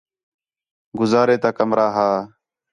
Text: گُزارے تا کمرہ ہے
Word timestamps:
گُزارے 0.99 1.35
تا 1.41 1.49
کمرہ 1.57 1.87
ہے 1.97 2.13